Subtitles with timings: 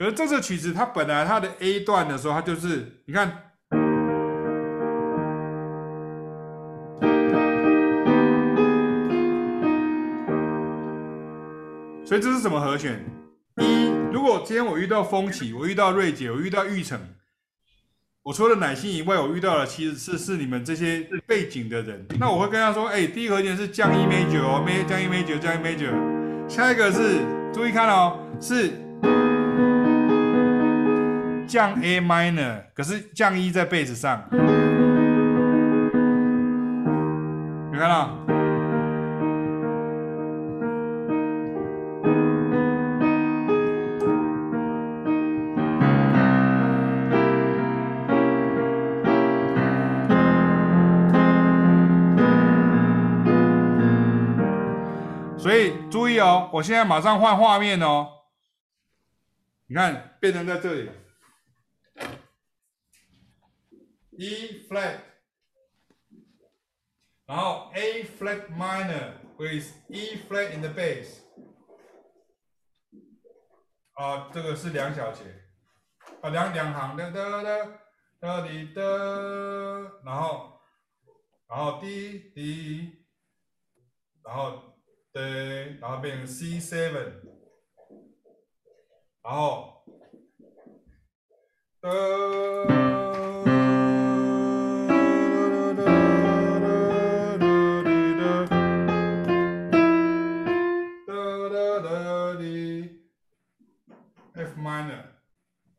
[0.00, 3.32] 而这首曲子它本来它的 A 段的时候，它就是你看，
[12.04, 13.04] 所以这是什么和弦？
[13.56, 16.96] 一，如果今天我遇到风起，我遇到瑞姐，我遇到玉成，
[18.22, 27.18] 我除了乃心以外，我遇到的其实是是你们这些背景的人，那我会跟他说，哎，第一和弦是降 E major 哦，降 E major，降 E major，下一个是
[27.52, 28.87] 注意看哦，是。
[31.48, 34.22] 降 A minor，可是降一在贝斯上，
[37.72, 38.10] 你看到？
[55.38, 58.06] 所以注意哦，我现在马上换画面哦，
[59.66, 60.90] 你看变成在这里。
[64.20, 64.98] E flat，
[67.24, 71.20] 然后 A flat minor with E flat in the bass，
[73.92, 75.22] 啊，这个是两小节，
[76.20, 77.80] 啊两两行的哒哒
[78.18, 78.82] 哒滴哒，
[80.04, 80.60] 然后
[81.46, 83.06] 然后 D D，
[84.24, 84.74] 然后
[85.12, 87.22] 对，然后变成 C seven，
[89.22, 89.84] 然后
[91.80, 93.07] 哒。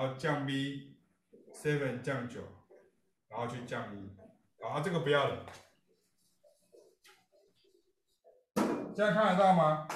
[0.00, 0.96] 然后降 B
[1.52, 2.40] seven 降九，
[3.28, 4.08] 然后去降一，
[4.64, 5.44] 好，这个不要了。
[8.56, 9.86] 现在看得到吗？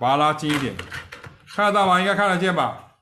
[0.00, 0.74] 把它拉近一点，
[1.54, 2.00] 看得到吗？
[2.00, 2.96] 应该看得见吧？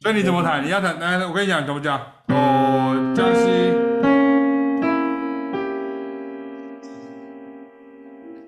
[0.00, 0.64] 所以你怎么弹？
[0.64, 2.00] 你要弹，来，我跟你讲怎么讲。
[2.28, 3.50] 哦降西，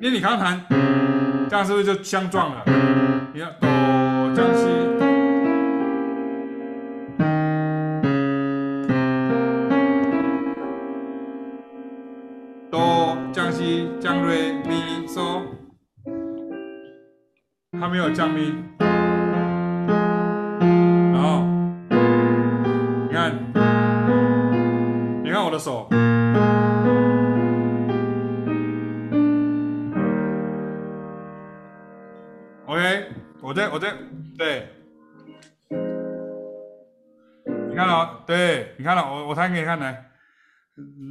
[0.00, 0.66] 因为你刚弹，
[1.50, 2.64] 这样是不是就相撞了？
[3.34, 3.68] 你看，哆
[4.34, 4.66] 降西，
[12.70, 15.40] 哆降西降瑞咪嗦，
[17.80, 18.52] 还没有降咪。
[32.72, 33.06] OK，
[33.42, 33.92] 我在我在
[34.38, 34.66] 对，
[37.68, 39.92] 你看了，对，你看了，我我弹给你看来，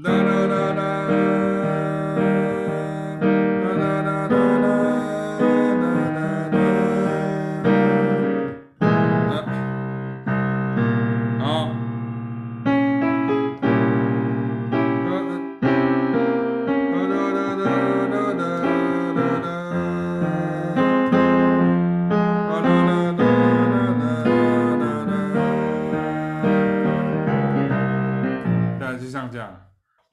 [0.03, 1.41] 啦啦啦啦。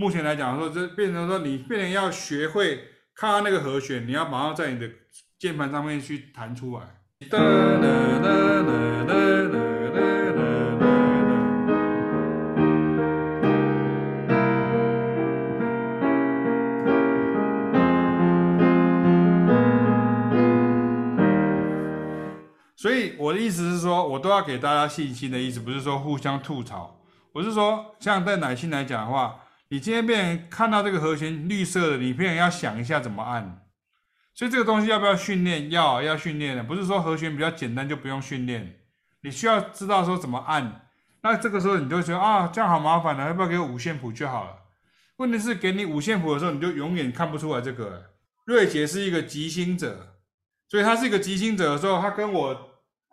[0.08, 2.82] 目前来讲说，这变成说你变成要学会
[3.14, 4.88] 看到那个和弦，你要马上在你的
[5.38, 6.82] 键盘上面去弹出来。
[22.74, 26.98] 所以我的意思是说，我都要给大家信心的意思，不是说互相吐槽。
[27.34, 29.44] 我是说，像在乃馨来讲的话。
[29.70, 33.66] 你今天变成看到这个和弦绿色的，你变成要想一下怎么按，
[34.32, 35.70] 所以这个东西要不要训练？
[35.70, 38.80] 要，要训练的，不是说和弦比较简单就不用训练，
[39.20, 40.88] 你需要知道说怎么按。
[41.22, 44.56] 那这个时候你就觉得啊，这样好麻烦的，要不要给我五线谱就好了？
[45.16, 48.04] 问题是给你五线谱的时候，你就永远看不出来这个。
[48.46, 50.14] 瑞杰是一个即兴者，
[50.66, 52.54] 所以他是一个即兴者的时候，他跟我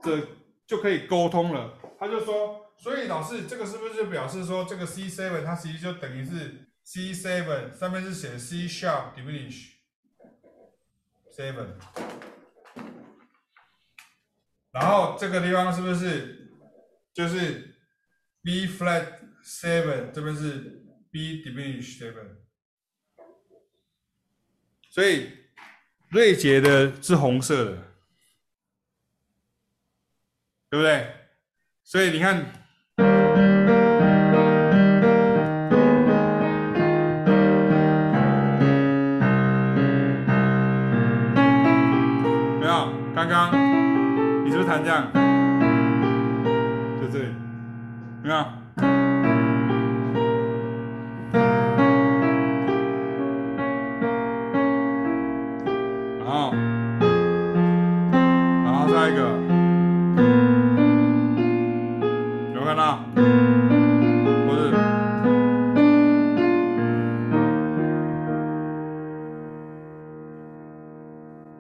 [0.04, 0.22] 的
[0.66, 2.65] 就可以沟通了，他就说。
[2.77, 9.72] 所以老师，这个是不是就表示说，这个 C seven 它其实就等于是 C seven 上面是写 C sharp diminish
[11.36, 11.69] seven，
[14.72, 16.51] 然后这个地方是不是
[17.12, 17.75] 就是
[18.44, 22.36] B flat seven 这边是 B diminish seven，
[24.92, 25.31] 所以
[26.10, 27.77] 瑞杰的是红色的，
[30.69, 31.16] 对不对？
[31.83, 32.62] 所以你看。
[47.06, 47.25] 在这里，
[48.24, 48.36] 有没有？
[56.19, 56.52] 然后，
[58.63, 59.22] 然后再一个，
[62.54, 63.00] 有没有看到？
[64.48, 64.72] 不是，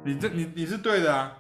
[0.03, 1.31] 你这你你是对的啊。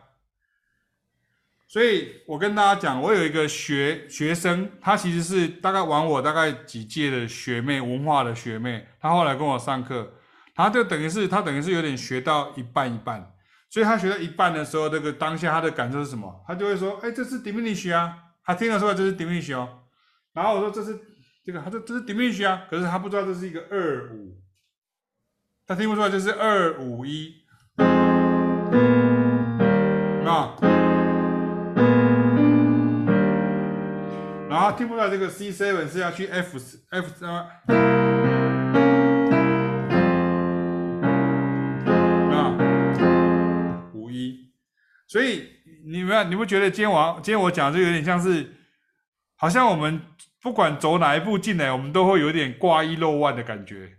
[1.75, 8.87] 所以我跟大家讲，我有一个学学生，他其实是大概玩我大概几届的学妹，文化的学妹。
[8.97, 10.13] 他后来跟我上课，
[10.55, 13.29] 他就等于是他等于是有点学到一半一半。
[13.69, 16.45] 所以他学到一半的时候，这个当下他的感受是什么？
[16.47, 19.67] 他就会说：“哎，这是 diminish 啊。”他听得出来这是 diminish 哦。
[20.31, 20.97] 然后我说：“这是
[21.43, 24.37] 这个。”他说：“这是 diminish 啊。”可是他不知道这是一个二五，
[25.67, 27.33] 他听不出来这是二五一。
[30.25, 30.55] 啊。
[34.65, 36.57] 后听不到这个 C seven 是要去 F
[36.89, 37.33] F 什么？
[42.33, 42.57] 啊，
[43.93, 44.49] 五一。
[45.07, 45.43] 所以
[45.85, 48.55] 你们你不觉得今天我今天我讲这有点像是，
[49.35, 50.01] 好像我们
[50.41, 53.91] 不管走哪一步进来，我们都会有点挂一漏万的感觉。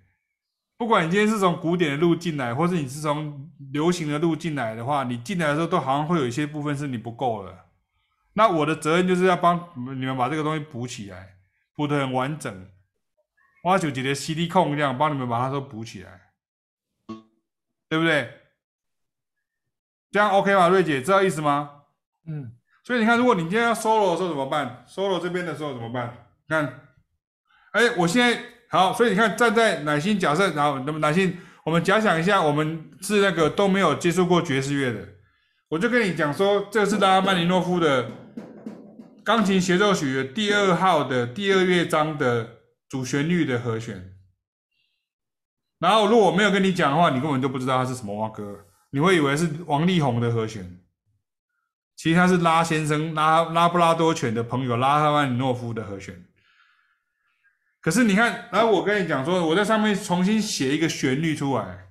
[0.76, 7.65] 不管你今天是从古典的路进来，或是你是从流行的路进来的话，你进来的时候都好像会有一些部分是你不够的。
[8.38, 9.66] 那我的责任就是要帮
[9.98, 11.36] 你们把这个东西补起来，
[11.74, 12.68] 补得很完整。
[13.64, 16.20] 我就觉得 CD 控这样帮你们把它都补起来，
[17.88, 18.30] 对不对？
[20.10, 20.68] 这样 OK 吗？
[20.68, 21.70] 瑞姐，知道意思吗？
[22.28, 22.52] 嗯。
[22.84, 26.28] 所以你看，如果你今天要 solo 的时候怎么办？solo 这边的时候怎么办？
[26.46, 26.80] 看，
[27.72, 28.38] 哎，我现在
[28.68, 35.08] 好，所以你看，站在乃馨假设，然后那么乃馨，我们假想一下，我们是那个都没有接触过爵士乐的，
[35.68, 38.25] 我就跟你讲说，这个是拉赫曼尼诺夫的。
[39.26, 42.58] 钢琴协奏曲的第二号的第二乐章的
[42.88, 44.14] 主旋律的和弦，
[45.80, 50.78] 然后如果我没有跟你讲的话，你根本就不知道它是什么蛙歌，你会以为是王力宏的和弦，
[51.96, 56.24] 其实它是拉先生拉拉布拉多犬的朋友拉赫曼诺夫的和弦。
[57.80, 61.88] 可是你看，然后我跟你讲说，我在上面重新写一个旋律出来，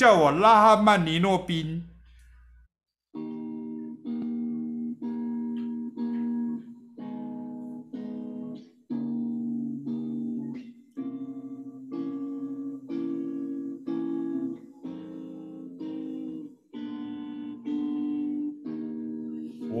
[0.00, 1.84] 叫我拉哈曼尼诺宾。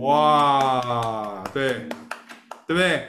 [0.02, 1.88] 哇，对，
[2.66, 3.06] 对不对？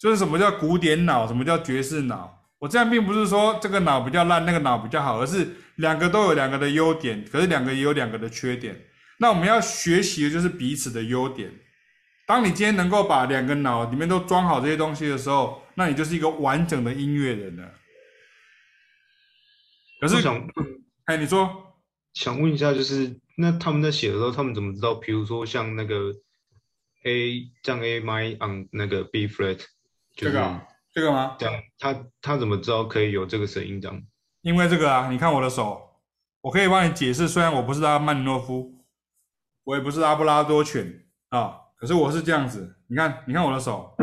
[0.00, 2.40] 就是什么叫古典脑，什么叫爵士脑？
[2.58, 5.48] 我这样并不是说这个脑比较烂，那个脑比较好，而是。
[5.80, 8.86] 两个都有两个的优点，可是两个也有两个的缺点。
[9.18, 11.52] 那我们要学习的就是彼此的优点。
[12.26, 17.74] 当你今天能够把两个脑里面都装好这些东西的时候，那你就是一个完整的音乐人了。
[20.00, 20.48] 可是，想，
[21.06, 21.74] 哎，你说，
[22.14, 24.94] 想问一下，就是那他们在写的时候，他们怎么知道？
[24.94, 26.14] 比如说像那个
[27.04, 28.10] A 降 A m
[28.40, 29.60] on 那个 B flat，
[30.14, 30.60] 这个
[30.92, 31.36] 这个吗？
[31.38, 34.02] 这样，他他怎么知道可以有这个声音这样？
[34.42, 35.78] 因为这个啊，你看我的手，
[36.40, 37.28] 我可以帮你解释。
[37.28, 38.72] 虽然我不是拉曼尼诺夫，
[39.64, 42.76] 我也不是拉布拉多犬啊，可是我是这样子。
[42.86, 43.94] 你看，你看我的手，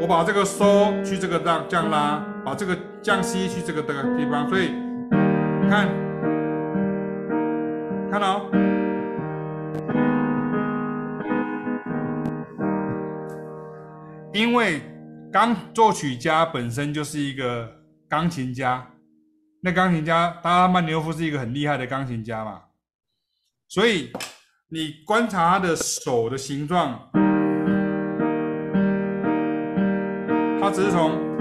[0.00, 1.38] 我把这个收去这个
[1.68, 4.72] 这样拉，把这个降 C 去这个这个地方，所以
[5.70, 5.86] 看，
[8.10, 8.50] 看到、
[14.32, 14.82] 因为。
[15.32, 17.66] 钢作曲家本身就是一个
[18.06, 18.86] 钢琴家，
[19.62, 22.60] 那钢琴家拉曼纽夫是一个很厉害的钢琴家嘛，
[23.66, 24.12] 所以
[24.68, 27.00] 你观察他的手的形状，
[30.60, 31.31] 他只是从。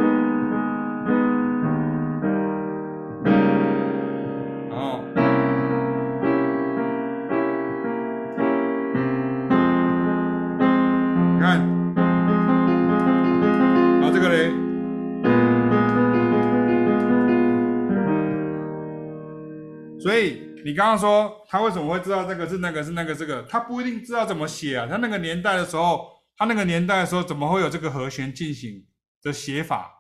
[20.02, 23.44] 所以你刚刚说他为什么会知道这个是那个是那个这个？
[23.44, 24.88] 他不一定知道怎么写啊。
[24.90, 28.84] 他那个年代的时候，他那个年代的时候怎么会有这个和弦进行
[29.22, 29.92] 的写法？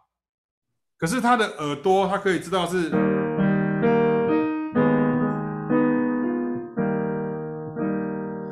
[0.98, 2.90] 可是他的耳朵，他可以知道是，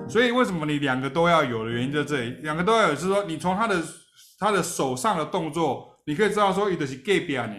[0.08, 3.76] 所以为什么你两个都要有的原因在这里，两个都要有，是说你从他的
[4.40, 7.50] 他的手上的动作，你可以知道说，伊就是隔壁啊，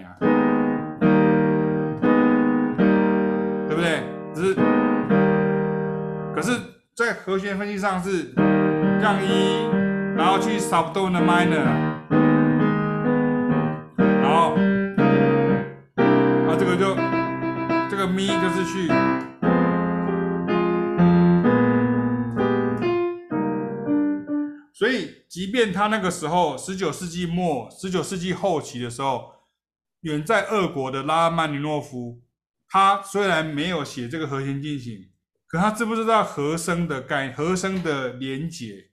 [7.24, 8.32] 和弦分析上是
[9.00, 9.66] 降一，
[10.16, 11.64] 然后去 subdominant minor，
[13.98, 14.54] 然后，
[16.48, 16.96] 啊，这个就
[17.90, 18.88] 这个咪就是去，
[24.72, 29.32] 所以，即便他那个时候，十九世纪末、十九世纪后期的时候，
[30.00, 32.22] 远在俄国的拉曼尼诺夫。
[32.72, 35.09] 他虽然没有写这个和弦进行，
[35.50, 38.90] 可他知不知道和声的概和声的连结，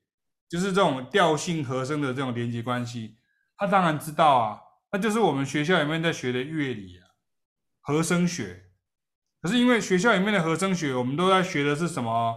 [0.50, 3.18] 就是这种调性和声的这种连结关系？
[3.56, 4.60] 他当然知道啊，
[4.92, 7.06] 那就是我们学校里面在学的乐理啊，
[7.82, 8.64] 和声学。
[9.40, 12.36] 可是因为学校里面的和声学，我们都在学的是什么？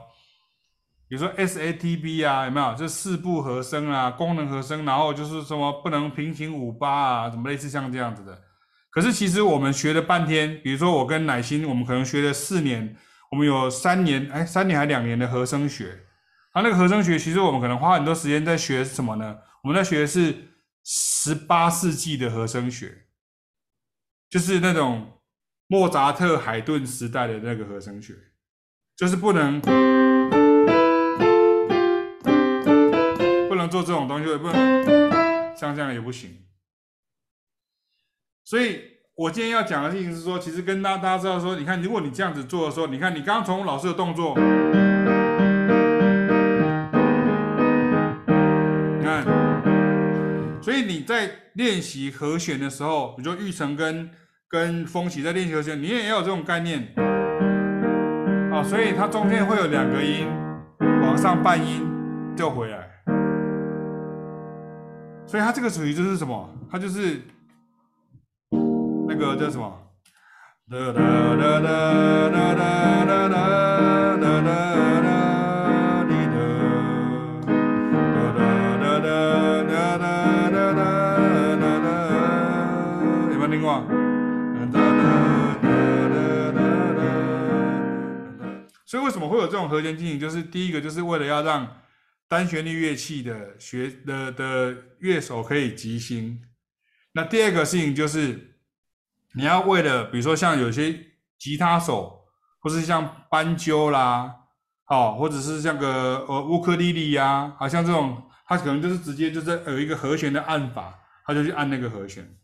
[1.09, 2.75] 比如说 SATB 啊，有没有？
[2.75, 8.43] 就四部和声啊，功能和声，然后就是什么不能平行五八啊，什么类似像这样子的。
[8.91, 12.97] 可是其实我们学了半天，比如说我跟乃馨，我们可能学了四年，
[13.31, 16.07] 我们有三年，哎，三年还两年的和声学。
[16.53, 19.39] 啊，那个和声学，其实我们可能花很多时间在学什么呢？
[19.63, 20.35] 我们在学的是
[20.85, 23.07] 十八世纪的和声学，
[24.29, 25.21] 就是那种
[25.69, 28.15] 莫扎特、海顿时代的那个和声学，
[28.97, 29.69] 就是不能不
[33.55, 36.47] 能做这种东西，不能像这样也不行。
[38.43, 38.83] 所以，
[39.21, 44.35] 我今天要讲的事情是说，其实跟大大家知道说，你看，如果你这样子做的时候，你看你刚刚从老师的动作，
[48.97, 49.23] 你看，
[50.63, 54.09] 所以你在练习和弦的时候，比如说玉成跟
[54.49, 56.89] 跟风起在练习和弦，你也要有这种概念
[58.51, 58.63] 啊。
[58.63, 60.27] 所以它中间会有两个音
[61.03, 61.87] 往上半音
[62.35, 62.89] 就回来，
[65.27, 66.49] 所以它这个属于就是什么？
[66.73, 67.21] 它就是。
[69.13, 69.77] 那个叫什么？
[70.71, 71.01] 哒哒
[71.35, 73.51] 哒哒哒哒哒哒哒
[74.17, 75.09] 哒哒哒哒
[76.07, 76.39] 滴哒，
[78.15, 78.39] 哒哒
[78.71, 79.03] 哒
[79.67, 81.91] 哒哒哒哒哒哒哒，
[83.33, 83.83] 有没有听过？
[84.55, 86.07] 哒哒哒哒
[86.55, 86.61] 哒
[86.95, 87.03] 哒。
[88.87, 90.21] 所以为什么会有这种和弦进行？
[90.21, 91.67] 就是第一个，就是为了要让
[92.29, 96.41] 单旋律乐器的学的的乐手可以即兴。
[97.15, 98.47] 那第二个事情就是。
[99.35, 100.93] 你要为了，比如说像有些
[101.39, 102.25] 吉他手，
[102.59, 104.35] 或是像斑鸠啦，
[104.87, 112.37] 哦，或者是像个呃乌克丽丽呀，好像这种，他可能就是直接就是有一个和弦的按法，他就去按那个和弦。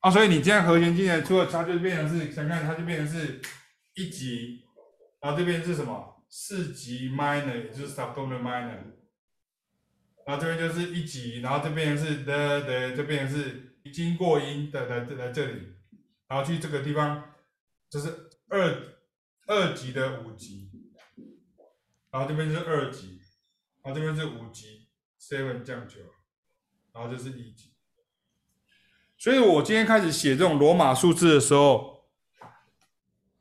[0.00, 3.40] 啊，所以你这样和弦进来，除了它就变成是，想看它就变成是
[3.94, 4.62] 一级，
[5.20, 6.22] 然后这边是什么？
[6.28, 8.76] 四级 minor，也就是 subdominant minor，
[10.26, 13.65] 然后这边就是一级，然后这边是的的，这边是。
[13.90, 15.74] 经过音的来来这里，
[16.28, 17.22] 然后去这个地方，
[17.88, 18.96] 就是二
[19.46, 20.70] 二级的五级，
[22.10, 23.20] 然后这边是二级，
[23.82, 24.88] 然后这边是五级
[25.20, 26.00] ，seven 降九，
[26.92, 27.72] 然后这是一级。
[29.18, 32.04] 所以我今天开始写这种罗马数字的时候，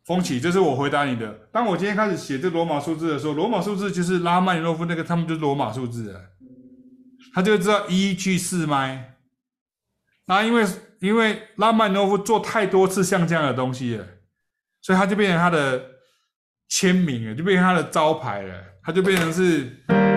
[0.05, 1.49] 风起，这是我回答你的。
[1.51, 6.21] 当我今天开始写这罗马数字的时候，罗马数字就是拉曼尼诺夫那个，他们就是罗马数字啊，
[7.33, 9.14] 他就知道一去四麦。
[10.27, 10.65] 那因为
[10.99, 14.05] 因为拉曼诺夫做太多次像这样的东西了，
[14.81, 15.83] 所以他就变成他的
[16.69, 18.53] 签名了，就变成他的招牌了，
[18.83, 20.14] 他就变成是。